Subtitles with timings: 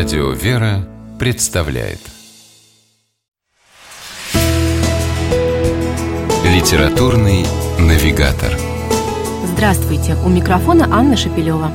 [0.00, 1.98] Радио «Вера» представляет
[6.42, 7.44] Литературный
[7.78, 8.50] навигатор
[9.44, 10.16] Здравствуйте!
[10.24, 11.70] У микрофона Анна Шапилева.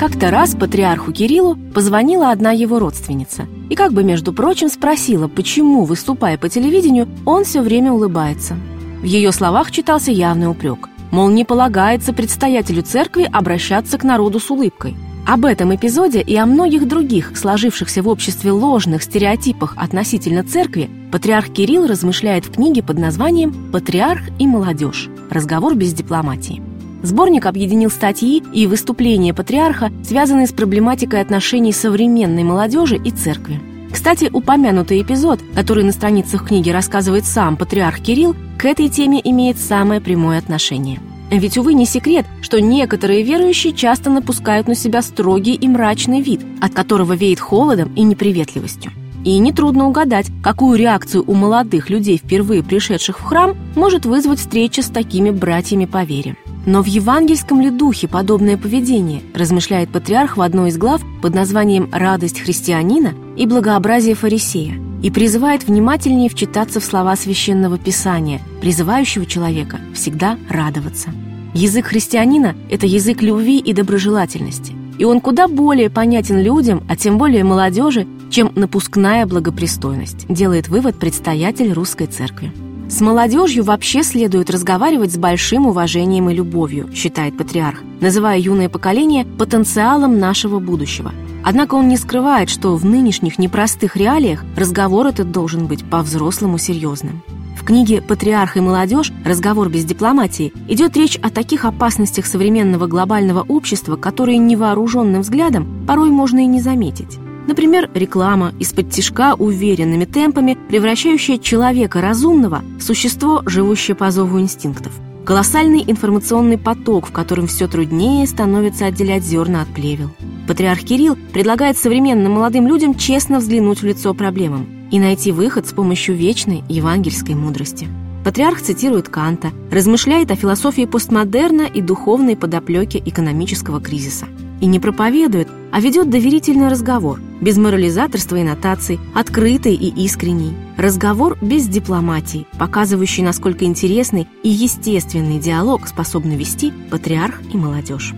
[0.00, 5.84] Как-то раз патриарху Кириллу позвонила одна его родственница и как бы, между прочим, спросила, почему,
[5.84, 8.56] выступая по телевидению, он все время улыбается.
[9.00, 10.88] В ее словах читался явный упрек.
[11.12, 14.96] Мол, не полагается предстоятелю церкви обращаться к народу с улыбкой.
[15.24, 21.50] Об этом эпизоде и о многих других, сложившихся в обществе ложных стереотипах относительно церкви, патриарх
[21.50, 25.08] Кирилл размышляет в книге под названием «Патриарх и молодежь.
[25.30, 26.60] Разговор без дипломатии».
[27.04, 33.60] Сборник объединил статьи и выступления патриарха, связанные с проблематикой отношений современной молодежи и церкви.
[33.92, 39.58] Кстати, упомянутый эпизод, который на страницах книги рассказывает сам патриарх Кирилл, к этой теме имеет
[39.58, 41.00] самое прямое отношение.
[41.38, 46.42] Ведь, увы, не секрет, что некоторые верующие часто напускают на себя строгий и мрачный вид,
[46.60, 48.92] от которого веет холодом и неприветливостью.
[49.24, 54.82] И нетрудно угадать, какую реакцию у молодых людей, впервые пришедших в храм, может вызвать встреча
[54.82, 56.36] с такими братьями по вере.
[56.64, 61.88] Но в евангельском ли духе подобное поведение, размышляет патриарх в одной из глав под названием
[61.92, 69.80] «Радость христианина» и «Благообразие фарисея», и призывает внимательнее вчитаться в слова Священного Писания, призывающего человека
[69.94, 71.10] всегда радоваться.
[71.54, 77.18] Язык христианина– это язык любви и доброжелательности, и он куда более понятен людям, а тем
[77.18, 82.52] более молодежи, чем напускная благопристойность, делает вывод предстоятель русской церкви.
[82.88, 89.24] С молодежью вообще следует разговаривать с большим уважением и любовью, считает патриарх, называя юное поколение
[89.24, 91.12] потенциалом нашего будущего.
[91.44, 97.22] Однако он не скрывает, что в нынешних непростых реалиях разговор этот должен быть по-взрослому серьезным.
[97.58, 99.12] В книге «Патриарх и молодежь.
[99.24, 106.10] Разговор без дипломатии» идет речь о таких опасностях современного глобального общества, которые невооруженным взглядом порой
[106.10, 107.18] можно и не заметить.
[107.46, 114.92] Например, реклама из-под тишка уверенными темпами, превращающая человека разумного в существо, живущее по зову инстинктов.
[115.24, 120.10] Колоссальный информационный поток, в котором все труднее становится отделять зерна от плевел.
[120.48, 125.72] Патриарх Кирилл предлагает современным молодым людям честно взглянуть в лицо проблемам и найти выход с
[125.72, 127.86] помощью вечной евангельской мудрости.
[128.24, 134.26] Патриарх цитирует Канта, размышляет о философии постмодерна и духовной подоплеке экономического кризиса.
[134.60, 140.54] И не проповедует, а ведет доверительный разговор, без морализаторства и нотаций, открытый и искренний.
[140.78, 148.14] Разговор без дипломатии, показывающий, насколько интересный и естественный диалог способны вести патриарх и молодежь.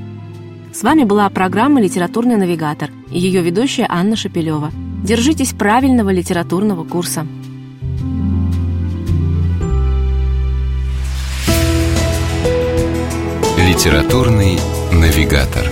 [0.73, 4.71] С вами была программа «Литературный навигатор» и ее ведущая Анна Шапилева.
[5.03, 7.27] Держитесь правильного литературного курса.
[13.57, 14.59] Литературный
[14.93, 15.65] навигатор.